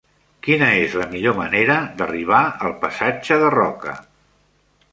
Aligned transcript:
Quina 0.45 0.67
és 0.85 0.95
la 1.01 1.05
millor 1.11 1.35
manera 1.41 1.75
d'arribar 1.99 2.41
al 2.69 2.73
passatge 2.87 3.41
de 3.45 3.53
Roca? 3.59 3.97